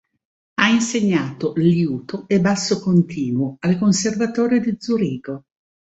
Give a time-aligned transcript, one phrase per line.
[0.59, 5.43] Ha insegnato liuto e basso continuo al Conservatorio di Zurigo.